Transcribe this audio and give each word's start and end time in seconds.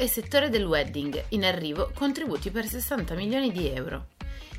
E 0.00 0.08
settore 0.08 0.48
del 0.48 0.64
wedding, 0.64 1.24
in 1.30 1.44
arrivo 1.44 1.90
contributi 1.92 2.50
per 2.50 2.66
60 2.66 3.14
milioni 3.14 3.52
di 3.52 3.68
euro. 3.68 4.06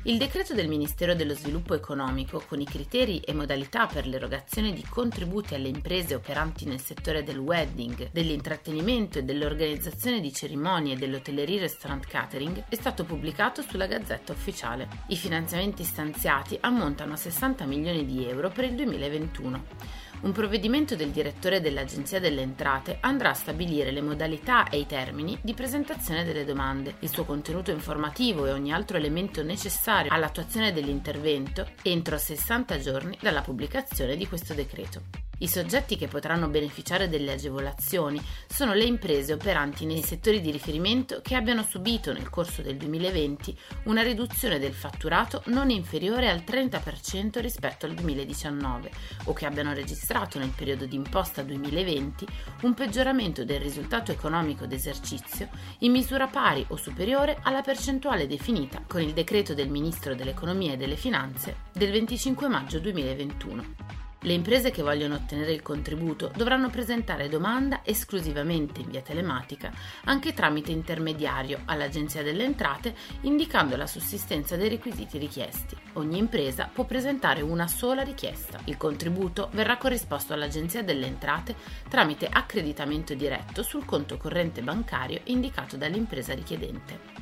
Il 0.04 0.16
decreto 0.16 0.54
del 0.54 0.68
Ministero 0.68 1.16
dello 1.16 1.34
Sviluppo 1.34 1.74
Economico, 1.74 2.44
con 2.46 2.60
i 2.60 2.64
criteri 2.64 3.18
e 3.18 3.34
modalità 3.34 3.86
per 3.86 4.06
l'erogazione 4.06 4.72
di 4.72 4.84
contributi 4.88 5.56
alle 5.56 5.66
imprese 5.66 6.14
operanti 6.14 6.64
nel 6.64 6.80
settore 6.80 7.24
del 7.24 7.38
wedding, 7.38 8.10
dell'intrattenimento 8.12 9.18
e 9.18 9.24
dell'organizzazione 9.24 10.20
di 10.20 10.32
cerimonie 10.32 10.96
dell'hotellerie 10.96 11.58
restaurant 11.58 12.06
catering, 12.06 12.66
è 12.68 12.74
stato 12.76 13.02
pubblicato 13.02 13.62
sulla 13.62 13.86
Gazzetta 13.86 14.30
Ufficiale. 14.30 14.88
I 15.08 15.16
finanziamenti 15.16 15.82
stanziati 15.82 16.56
ammontano 16.60 17.14
a 17.14 17.16
60 17.16 17.64
milioni 17.64 18.06
di 18.06 18.28
euro 18.28 18.48
per 18.48 18.62
il 18.62 18.76
2021. 18.76 20.11
Un 20.22 20.30
provvedimento 20.30 20.94
del 20.94 21.10
direttore 21.10 21.60
dell'Agenzia 21.60 22.20
delle 22.20 22.42
Entrate 22.42 22.98
andrà 23.00 23.30
a 23.30 23.34
stabilire 23.34 23.90
le 23.90 24.02
modalità 24.02 24.68
e 24.68 24.78
i 24.78 24.86
termini 24.86 25.36
di 25.42 25.52
presentazione 25.52 26.24
delle 26.24 26.44
domande, 26.44 26.94
il 27.00 27.10
suo 27.10 27.24
contenuto 27.24 27.72
informativo 27.72 28.46
e 28.46 28.52
ogni 28.52 28.72
altro 28.72 28.96
elemento 28.96 29.42
necessario 29.42 30.12
all'attuazione 30.12 30.72
dell'intervento 30.72 31.66
entro 31.82 32.16
60 32.16 32.78
giorni 32.78 33.18
dalla 33.20 33.42
pubblicazione 33.42 34.16
di 34.16 34.28
questo 34.28 34.54
decreto. 34.54 35.21
I 35.42 35.48
soggetti 35.48 35.96
che 35.96 36.06
potranno 36.06 36.46
beneficiare 36.46 37.08
delle 37.08 37.32
agevolazioni 37.32 38.22
sono 38.46 38.74
le 38.74 38.84
imprese 38.84 39.32
operanti 39.32 39.86
nei 39.86 40.00
settori 40.00 40.40
di 40.40 40.52
riferimento 40.52 41.20
che 41.20 41.34
abbiano 41.34 41.64
subito 41.64 42.12
nel 42.12 42.30
corso 42.30 42.62
del 42.62 42.76
2020 42.76 43.58
una 43.86 44.02
riduzione 44.02 44.60
del 44.60 44.72
fatturato 44.72 45.42
non 45.46 45.70
inferiore 45.70 46.30
al 46.30 46.44
30% 46.46 47.40
rispetto 47.40 47.86
al 47.86 47.94
2019 47.94 48.90
o 49.24 49.32
che 49.32 49.44
abbiano 49.44 49.72
registrato 49.72 50.38
nel 50.38 50.52
periodo 50.54 50.86
d'imposta 50.86 51.42
2020 51.42 52.24
un 52.60 52.74
peggioramento 52.74 53.44
del 53.44 53.58
risultato 53.58 54.12
economico 54.12 54.66
d'esercizio 54.66 55.48
in 55.78 55.90
misura 55.90 56.28
pari 56.28 56.64
o 56.68 56.76
superiore 56.76 57.40
alla 57.42 57.62
percentuale 57.62 58.28
definita 58.28 58.84
con 58.86 59.00
il 59.00 59.12
decreto 59.12 59.54
del 59.54 59.70
Ministro 59.70 60.14
dell'Economia 60.14 60.74
e 60.74 60.76
delle 60.76 60.96
Finanze 60.96 61.62
del 61.72 61.90
25 61.90 62.46
maggio 62.46 62.78
2021. 62.78 64.01
Le 64.24 64.34
imprese 64.34 64.70
che 64.70 64.82
vogliono 64.82 65.16
ottenere 65.16 65.50
il 65.50 65.62
contributo 65.62 66.30
dovranno 66.36 66.70
presentare 66.70 67.28
domanda 67.28 67.80
esclusivamente 67.82 68.80
in 68.80 68.88
via 68.88 69.00
telematica, 69.00 69.72
anche 70.04 70.32
tramite 70.32 70.70
intermediario 70.70 71.62
all'Agenzia 71.64 72.22
delle 72.22 72.44
Entrate, 72.44 72.94
indicando 73.22 73.76
la 73.76 73.88
sussistenza 73.88 74.54
dei 74.54 74.68
requisiti 74.68 75.18
richiesti. 75.18 75.76
Ogni 75.94 76.18
impresa 76.18 76.70
può 76.72 76.84
presentare 76.84 77.40
una 77.40 77.66
sola 77.66 78.02
richiesta. 78.02 78.60
Il 78.66 78.76
contributo 78.76 79.48
verrà 79.54 79.76
corrisposto 79.76 80.34
all'Agenzia 80.34 80.84
delle 80.84 81.06
Entrate 81.06 81.56
tramite 81.88 82.28
accreditamento 82.30 83.14
diretto 83.14 83.64
sul 83.64 83.84
conto 83.84 84.18
corrente 84.18 84.62
bancario 84.62 85.20
indicato 85.24 85.76
dall'impresa 85.76 86.32
richiedente. 86.32 87.21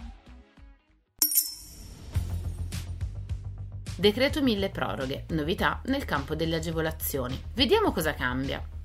Decreto 4.00 4.40
mille 4.40 4.70
proroghe, 4.70 5.26
novità 5.32 5.82
nel 5.84 6.06
campo 6.06 6.34
delle 6.34 6.56
agevolazioni. 6.56 7.38
Vediamo 7.52 7.92
cosa 7.92 8.14
cambia. 8.14 8.79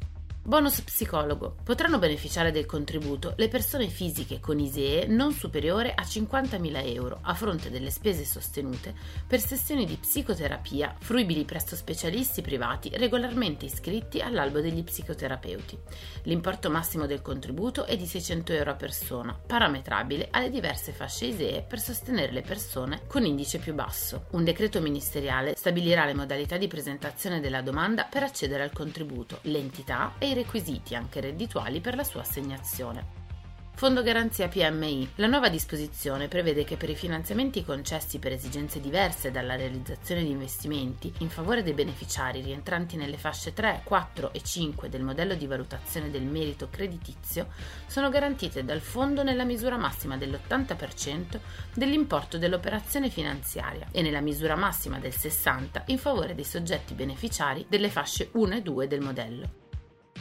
Bonus 0.48 0.82
psicologo. 0.82 1.56
Potranno 1.64 1.98
beneficiare 1.98 2.52
del 2.52 2.68
contributo 2.68 3.34
le 3.38 3.48
persone 3.48 3.88
fisiche 3.88 4.40
con 4.40 4.60
ISEE 4.60 5.08
non 5.08 5.32
superiore 5.32 5.92
a 5.96 6.04
50.000 6.04 6.86
euro 6.94 7.18
a 7.24 7.34
fronte 7.34 7.72
delle 7.72 7.90
spese 7.90 8.26
sostenute 8.26 8.94
per 9.26 9.40
sessioni 9.40 9.88
di 9.88 9.96
psicoterapia 9.96 10.98
fruibili 11.00 11.46
presso 11.46 11.76
specialisti 11.76 12.44
privati 12.44 12.92
regolarmente 12.94 13.66
iscritti 13.66 14.22
all'albo 14.22 14.62
degli 14.62 14.84
psicoterapeuti. 14.84 15.80
L'importo 16.26 16.70
massimo 16.70 17.08
del 17.08 17.24
contributo 17.24 17.86
è 17.86 17.98
di 17.98 18.06
600 18.06 18.54
euro 18.54 18.70
a 18.70 18.76
persona, 18.76 19.36
parametrabile 19.48 20.28
alle 20.30 20.52
diverse 20.52 20.92
fasce 20.92 21.26
ISEE 21.26 21.64
per 21.64 21.80
sostenere 21.80 22.32
le 22.32 22.44
persone 22.44 23.02
con 23.08 23.26
indice 23.26 23.58
più 23.58 23.74
basso. 23.74 24.26
Un 24.34 24.44
decreto 24.44 24.80
ministeriale 24.80 25.56
stabilirà 25.56 26.06
le 26.06 26.14
modalità 26.14 26.58
di 26.58 26.68
presentazione 26.68 27.40
della 27.40 27.64
domanda 27.64 28.04
per 28.04 28.22
accedere 28.22 28.62
al 28.62 28.72
contributo, 28.72 29.40
l'entità 29.42 30.14
e 30.20 30.30
i 30.30 30.34
requisiti 30.36 30.94
anche 30.94 31.20
reddituali 31.20 31.82
per 31.82 31.96
la 31.96 32.04
sua 32.04 32.22
assegnazione. 32.22 33.24
Fondo 33.78 34.04
Garanzia 34.04 34.48
PMI. 34.48 35.12
La 35.16 35.28
nuova 35.28 35.50
disposizione 35.50 36.30
prevede 36.30 36.64
che 36.64 36.78
per 36.78 36.90
i 36.90 36.96
finanziamenti 36.96 37.66
concessi 37.66 38.20
per 38.20 38.32
esigenze 38.32 38.80
diverse 38.80 39.32
dalla 39.32 39.58
realizzazione 39.58 40.24
di 40.24 40.30
investimenti 40.30 41.12
in 41.20 41.30
favore 41.30 41.62
dei 41.62 41.74
beneficiari 41.74 42.40
rientranti 42.40 42.96
nelle 42.96 43.18
fasce 43.18 43.52
3, 43.52 43.82
4 43.84 44.32
e 44.32 44.42
5 44.42 44.88
del 44.88 45.04
modello 45.04 45.36
di 45.36 45.46
valutazione 45.46 46.10
del 46.10 46.24
merito 46.24 46.70
creditizio 46.70 47.48
sono 47.86 48.08
garantite 48.08 48.64
dal 48.64 48.80
fondo 48.80 49.24
nella 49.24 49.44
misura 49.44 49.76
massima 49.76 50.16
dell'80% 50.16 51.40
dell'importo 51.74 52.38
dell'operazione 52.38 53.10
finanziaria 53.10 53.88
e 53.92 54.02
nella 54.02 54.22
misura 54.22 54.56
massima 54.56 55.00
del 55.00 55.14
60% 55.14 55.82
in 55.88 55.98
favore 55.98 56.34
dei 56.34 56.46
soggetti 56.46 56.94
beneficiari 56.94 57.66
delle 57.68 57.90
fasce 57.90 58.30
1 58.32 58.56
e 58.56 58.62
2 58.62 58.88
del 58.88 59.02
modello. 59.02 59.65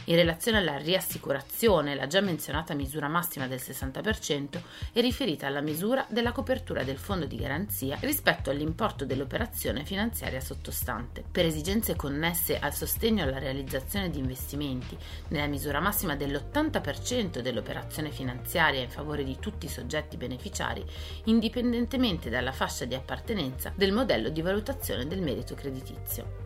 In 0.07 0.15
relazione 0.17 0.59
alla 0.59 0.77
riassicurazione, 0.77 1.95
la 1.95 2.05
già 2.05 2.21
menzionata 2.21 2.75
misura 2.75 3.07
massima 3.07 3.47
del 3.47 3.59
60% 3.59 4.61
è 4.93 5.01
riferita 5.01 5.47
alla 5.47 5.61
misura 5.61 6.05
della 6.09 6.31
copertura 6.31 6.83
del 6.83 6.99
fondo 6.99 7.25
di 7.25 7.35
garanzia 7.35 7.97
rispetto 8.01 8.51
all'importo 8.51 9.03
dell'operazione 9.03 9.83
finanziaria 9.83 10.39
sottostante. 10.39 11.23
Per 11.31 11.43
esigenze 11.43 11.95
connesse 11.95 12.59
al 12.59 12.75
sostegno 12.75 13.23
alla 13.23 13.39
realizzazione 13.39 14.11
di 14.11 14.19
investimenti, 14.19 14.95
nella 15.29 15.47
misura 15.47 15.79
massima 15.79 16.15
dell'80% 16.15 17.39
dell'operazione 17.39 18.11
finanziaria 18.11 18.81
in 18.81 18.91
favore 18.91 19.23
di 19.23 19.37
tutti 19.39 19.65
i 19.65 19.69
soggetti 19.69 20.17
beneficiari, 20.17 20.85
indipendentemente 21.23 22.29
dalla 22.29 22.51
fascia 22.51 22.85
di 22.85 22.93
appartenenza 22.93 23.73
del 23.75 23.91
modello 23.91 24.29
di 24.29 24.43
valutazione 24.43 25.07
del 25.07 25.21
merito 25.21 25.55
creditizio. 25.55 26.44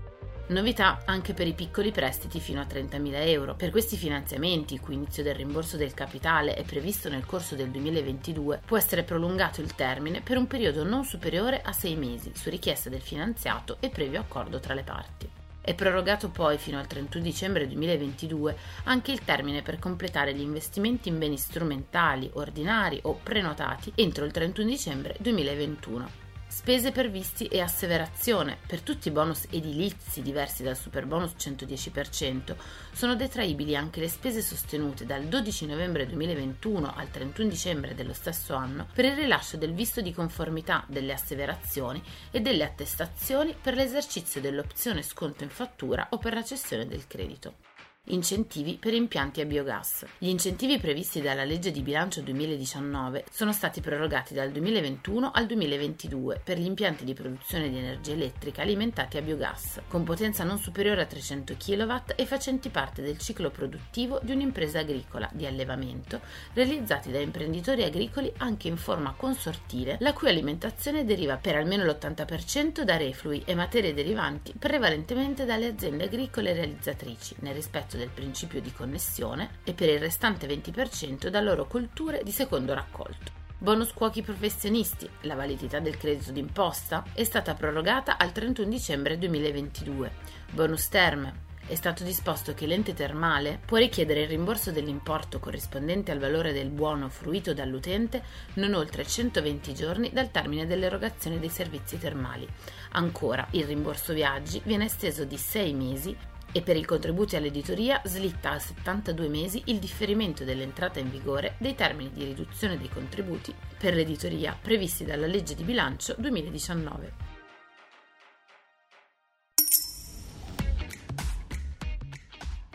Novità 0.50 1.04
anche 1.06 1.36
per 1.36 1.46
i 1.46 1.54
piccoli 1.54 1.92
prestiti 1.92 2.40
fino 2.40 2.60
a 2.60 2.66
30.000 2.66 3.28
euro. 3.28 3.54
Per 3.54 3.70
questi 3.70 3.96
finanziamenti, 3.96 4.74
il 4.74 4.80
cui 4.80 4.96
inizio 4.96 5.22
del 5.22 5.36
rimborso 5.36 5.78
del 5.78 5.94
capitale 5.94 6.56
è 6.56 6.64
previsto 6.64 7.08
nel 7.08 7.24
corso 7.24 7.54
del 7.54 7.70
2022, 7.70 8.62
può 8.66 8.76
essere 8.76 9.04
prolungato 9.04 9.62
il 9.62 9.76
termine 9.76 10.22
per 10.22 10.38
un 10.38 10.48
periodo 10.48 10.84
non 10.84 11.06
superiore 11.06 11.62
a 11.62 11.72
6 11.72 11.96
mesi, 11.98 12.32
su 12.34 12.50
richiesta 12.50 12.90
del 12.90 13.02
finanziato 13.02 13.78
e 13.80 13.90
previo 13.90 14.22
accordo 14.22 14.60
tra 14.60 14.74
le 14.74 14.82
parti. 14.82 15.30
È 15.62 15.76
prorogato 15.76 16.30
poi 16.30 16.58
fino 16.58 16.80
al 16.80 16.88
31 16.88 17.24
dicembre 17.24 17.68
2022 17.68 18.58
anche 18.86 19.12
il 19.12 19.24
termine 19.24 19.62
per 19.62 19.78
completare 19.78 20.34
gli 20.34 20.42
investimenti 20.42 21.10
in 21.10 21.20
beni 21.20 21.38
strumentali, 21.38 22.28
ordinari 22.34 22.98
o 23.04 23.20
prenotati 23.22 23.92
entro 23.94 24.26
il 24.26 24.32
31 24.32 24.68
dicembre 24.68 25.16
2021. 25.20 26.29
Spese 26.52 26.92
per 26.92 27.12
visti 27.12 27.46
e 27.46 27.62
asseverazione 27.62 28.58
per 28.66 28.82
tutti 28.82 29.08
i 29.08 29.12
bonus 29.12 29.46
edilizi 29.52 30.24
diversi 30.24 30.64
dal 30.64 30.76
superbonus 30.76 31.36
110% 31.38 32.56
sono 32.92 33.16
detraibili 33.16 33.76
anche 33.76 34.00
le 34.00 34.10
spese 34.10 34.42
sostenute 34.42 35.06
dal 35.06 35.26
12 35.26 35.68
novembre 35.68 36.08
2021 36.08 36.92
al 36.96 37.12
31 37.12 37.48
dicembre 37.48 37.94
dello 37.94 38.14
stesso 38.14 38.56
anno 38.56 38.88
per 38.92 39.06
il 39.06 39.16
rilascio 39.16 39.58
del 39.58 39.76
visto 39.76 40.02
di 40.02 40.12
conformità 40.12 40.84
delle 40.88 41.14
asseverazioni 41.14 42.02
e 42.32 42.42
delle 42.42 42.64
attestazioni 42.64 43.56
per 43.60 43.76
l'esercizio 43.76 44.42
dell'opzione 44.42 45.04
sconto 45.04 45.44
in 45.44 45.50
fattura 45.52 46.08
o 46.10 46.18
per 46.18 46.34
la 46.34 46.44
cessione 46.44 46.88
del 46.88 47.06
credito. 47.06 47.69
Incentivi 48.10 48.78
per 48.80 48.94
impianti 48.94 49.42
a 49.42 49.46
biogas. 49.46 50.06
Gli 50.18 50.30
incentivi 50.30 50.80
previsti 50.80 51.22
dalla 51.22 51.44
legge 51.44 51.72
di 51.72 51.82
bilancio 51.82 52.22
2019 52.22 53.26
sono 53.32 53.52
stati 53.52 53.82
prorogati 53.82 54.34
dal 54.34 54.52
2021 54.52 55.32
al 55.32 55.46
2022 55.46 56.42
per 56.44 56.58
gli 56.58 56.66
impianti 56.66 57.06
di 57.06 57.14
produzione 57.14 57.70
di 57.70 57.78
energia 57.78 58.14
elettrica 58.14 58.62
alimentati 58.62 59.18
a 59.18 59.22
biogas, 59.22 59.82
con 59.88 60.04
potenza 60.04 60.44
non 60.44 60.58
superiore 60.58 61.02
a 61.02 61.06
300 61.06 61.56
kW 61.58 61.94
e 62.16 62.26
facenti 62.26 62.70
parte 62.70 63.02
del 63.02 63.18
ciclo 63.18 63.52
produttivo 63.52 64.20
di 64.24 64.32
un'impresa 64.32 64.80
agricola 64.80 65.30
di 65.32 65.46
allevamento, 65.46 66.22
realizzati 66.54 67.12
da 67.12 67.20
imprenditori 67.20 67.84
agricoli 67.84 68.32
anche 68.38 68.68
in 68.68 68.78
forma 68.78 69.14
consortile, 69.16 69.98
la 70.00 70.14
cui 70.14 70.30
alimentazione 70.30 71.06
deriva 71.06 71.38
per 71.38 71.56
almeno 71.56 71.84
l'80% 71.84 72.82
da 72.82 72.98
reflui 72.98 73.44
e 73.46 73.54
materie 73.56 73.94
derivanti 73.94 74.54
prevalentemente 74.58 75.46
dalle 75.46 75.68
aziende 75.68 76.06
agricole 76.06 76.54
realizzatrici, 76.54 77.36
nel 77.40 77.54
rispetto 77.54 77.89
del 77.98 78.10
principio 78.10 78.62
di 78.62 78.72
connessione 78.72 79.60
e 79.64 79.74
per 79.74 79.90
il 79.90 80.00
restante 80.00 80.48
20% 80.48 81.28
da 81.28 81.42
loro 81.42 81.68
colture 81.68 82.22
di 82.24 82.32
secondo 82.32 82.74
raccolto. 82.74 83.40
Bonus 83.62 83.92
cuochi 83.92 84.22
professionisti. 84.22 85.10
La 85.24 85.36
validità 85.36 85.80
del 85.80 85.98
credito 85.98 86.32
d'imposta 86.32 87.04
è 87.14 87.26
stata 87.26 87.56
prorogata 87.56 88.18
al 88.18 88.32
31 88.32 88.70
dicembre 88.70 89.18
2022. 89.18 90.12
Bonus 90.52 90.88
terme. 90.88 91.48
È 91.70 91.76
stato 91.76 92.04
disposto 92.04 92.54
che 92.54 92.66
l'ente 92.66 92.94
termale 92.94 93.60
può 93.64 93.78
richiedere 93.78 94.22
il 94.22 94.30
rimborso 94.30 94.72
dell'importo 94.72 95.40
corrispondente 95.40 96.12
al 96.12 96.18
valore 96.18 96.54
del 96.54 96.70
buono 96.70 97.10
fruito 97.10 97.54
dall'utente 97.54 98.24
non 98.54 98.74
oltre 98.74 99.06
120 99.06 99.74
giorni 99.76 100.10
dal 100.12 100.32
termine 100.32 100.66
dell'erogazione 100.66 101.38
dei 101.38 101.50
servizi 101.50 102.00
termali. 102.00 102.48
Ancora, 102.94 103.46
il 103.52 103.66
rimborso 103.66 104.14
viaggi 104.14 104.62
viene 104.64 104.86
esteso 104.86 105.26
di 105.26 105.38
6 105.38 105.74
mesi 105.74 106.18
e 106.52 106.62
per 106.62 106.76
i 106.76 106.84
contributi 106.84 107.36
all'editoria 107.36 108.02
slitta 108.06 108.52
a 108.52 108.60
72 108.60 109.28
mesi 109.28 109.62
il 109.66 109.78
differimento 109.78 110.44
dell'entrata 110.44 111.00
in 111.00 111.10
vigore 111.10 111.56
dei 111.60 111.76
termini 111.76 112.12
di 112.12 112.24
riduzione 112.24 112.78
dei 112.78 112.90
contributi 112.90 113.54
per 113.78 113.94
l'editoria 113.94 114.58
previsti 114.60 115.06
dalla 115.06 115.28
legge 115.28 115.56
di 115.56 115.64
bilancio 115.64 116.16
2019. 116.18 117.30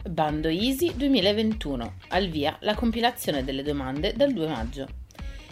Bando 0.06 0.48
Easy 0.48 0.94
2021. 0.94 1.94
Al 2.08 2.28
via 2.28 2.56
la 2.60 2.74
compilazione 2.74 3.42
delle 3.42 3.62
domande 3.62 4.12
dal 4.12 4.32
2 4.32 4.46
maggio. 4.46 4.86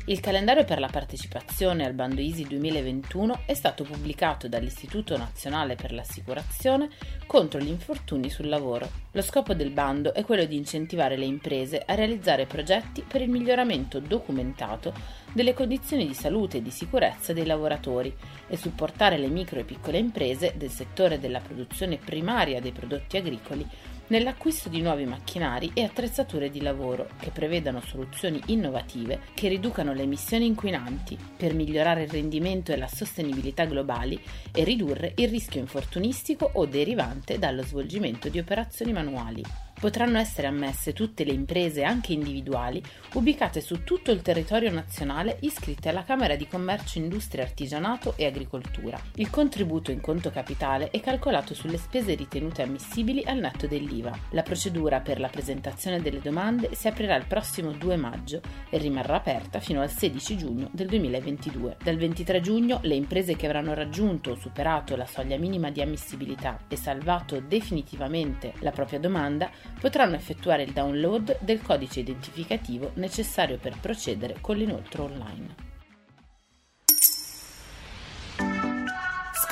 Il 0.06 0.18
calendario 0.18 0.64
per 0.64 0.80
la 0.80 0.88
partecipazione 0.88 1.84
al 1.84 1.92
bando 1.92 2.20
ISI 2.20 2.44
2021 2.48 3.42
è 3.46 3.54
stato 3.54 3.84
pubblicato 3.84 4.48
dall'Istituto 4.48 5.16
Nazionale 5.16 5.76
per 5.76 5.92
l'Assicurazione 5.92 6.88
contro 7.24 7.60
gli 7.60 7.68
infortuni 7.68 8.28
sul 8.28 8.48
lavoro. 8.48 8.90
Lo 9.12 9.22
scopo 9.22 9.54
del 9.54 9.70
bando 9.70 10.12
è 10.12 10.24
quello 10.24 10.44
di 10.44 10.56
incentivare 10.56 11.16
le 11.16 11.24
imprese 11.24 11.80
a 11.86 11.94
realizzare 11.94 12.46
progetti 12.46 13.04
per 13.06 13.22
il 13.22 13.30
miglioramento 13.30 14.00
documentato 14.00 14.92
delle 15.32 15.54
condizioni 15.54 16.04
di 16.04 16.14
salute 16.14 16.56
e 16.56 16.62
di 16.62 16.70
sicurezza 16.72 17.32
dei 17.32 17.46
lavoratori 17.46 18.12
e 18.48 18.56
supportare 18.56 19.18
le 19.18 19.28
micro 19.28 19.60
e 19.60 19.64
piccole 19.64 19.98
imprese 19.98 20.54
del 20.56 20.70
settore 20.70 21.20
della 21.20 21.38
produzione 21.38 21.96
primaria 21.96 22.60
dei 22.60 22.72
prodotti 22.72 23.18
agricoli 23.18 23.64
nell'acquisto 24.12 24.68
di 24.68 24.82
nuovi 24.82 25.06
macchinari 25.06 25.70
e 25.72 25.84
attrezzature 25.84 26.50
di 26.50 26.60
lavoro 26.60 27.08
che 27.18 27.30
prevedano 27.30 27.80
soluzioni 27.80 28.38
innovative 28.48 29.20
che 29.32 29.48
riducano 29.48 29.94
le 29.94 30.02
emissioni 30.02 30.44
inquinanti 30.44 31.16
per 31.34 31.54
migliorare 31.54 32.02
il 32.02 32.10
rendimento 32.10 32.72
e 32.72 32.76
la 32.76 32.88
sostenibilità 32.88 33.64
globali 33.64 34.20
e 34.52 34.64
ridurre 34.64 35.14
il 35.16 35.28
rischio 35.28 35.60
infortunistico 35.60 36.50
o 36.52 36.66
derivante 36.66 37.38
dallo 37.38 37.62
svolgimento 37.62 38.28
di 38.28 38.38
operazioni 38.38 38.92
manuali 38.92 39.42
potranno 39.82 40.18
essere 40.18 40.46
ammesse 40.46 40.92
tutte 40.92 41.24
le 41.24 41.32
imprese, 41.32 41.82
anche 41.82 42.12
individuali, 42.12 42.80
ubicate 43.14 43.60
su 43.60 43.82
tutto 43.82 44.12
il 44.12 44.22
territorio 44.22 44.70
nazionale 44.70 45.38
iscritte 45.40 45.88
alla 45.88 46.04
Camera 46.04 46.36
di 46.36 46.46
Commercio, 46.46 46.98
Industria, 46.98 47.42
Artigianato 47.42 48.14
e 48.16 48.26
Agricoltura. 48.26 48.96
Il 49.16 49.28
contributo 49.28 49.90
in 49.90 50.00
conto 50.00 50.30
capitale 50.30 50.90
è 50.90 51.00
calcolato 51.00 51.52
sulle 51.52 51.78
spese 51.78 52.14
ritenute 52.14 52.62
ammissibili 52.62 53.24
al 53.24 53.38
netto 53.38 53.66
dell'IVA. 53.66 54.16
La 54.30 54.42
procedura 54.42 55.00
per 55.00 55.18
la 55.18 55.26
presentazione 55.26 56.00
delle 56.00 56.20
domande 56.20 56.76
si 56.76 56.86
aprirà 56.86 57.16
il 57.16 57.26
prossimo 57.26 57.72
2 57.72 57.96
maggio 57.96 58.40
e 58.70 58.78
rimarrà 58.78 59.16
aperta 59.16 59.58
fino 59.58 59.80
al 59.80 59.90
16 59.90 60.36
giugno 60.36 60.68
del 60.70 60.86
2022. 60.86 61.78
Dal 61.82 61.96
23 61.96 62.40
giugno 62.40 62.78
le 62.82 62.94
imprese 62.94 63.34
che 63.34 63.46
avranno 63.46 63.74
raggiunto 63.74 64.30
o 64.30 64.36
superato 64.36 64.94
la 64.94 65.06
soglia 65.06 65.38
minima 65.38 65.72
di 65.72 65.82
ammissibilità 65.82 66.66
e 66.68 66.76
salvato 66.76 67.40
definitivamente 67.40 68.52
la 68.60 68.70
propria 68.70 69.00
domanda 69.00 69.50
potranno 69.80 70.14
effettuare 70.14 70.62
il 70.62 70.72
download 70.72 71.38
del 71.40 71.62
codice 71.62 72.00
identificativo 72.00 72.92
necessario 72.94 73.58
per 73.58 73.78
procedere 73.80 74.36
con 74.40 74.56
l'inoltro 74.56 75.04
online. 75.04 75.70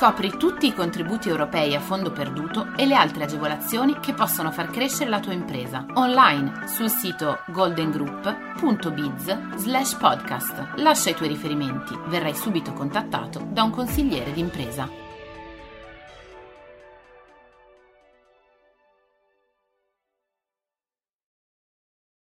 Scopri 0.01 0.35
tutti 0.35 0.65
i 0.65 0.73
contributi 0.73 1.29
europei 1.29 1.75
a 1.75 1.79
fondo 1.79 2.11
perduto 2.11 2.73
e 2.75 2.87
le 2.87 2.95
altre 2.95 3.25
agevolazioni 3.25 3.99
che 3.99 4.15
possono 4.15 4.51
far 4.51 4.71
crescere 4.71 5.11
la 5.11 5.19
tua 5.19 5.33
impresa 5.33 5.85
online 5.93 6.67
sul 6.67 6.89
sito 6.89 7.37
goldengroup.biz 7.49 9.37
podcast. 9.99 10.71
Lascia 10.77 11.11
i 11.11 11.13
tuoi 11.13 11.29
riferimenti, 11.29 11.95
verrai 12.07 12.33
subito 12.33 12.73
contattato 12.73 13.45
da 13.51 13.61
un 13.61 13.69
consigliere 13.69 14.33
d'impresa. 14.33 15.10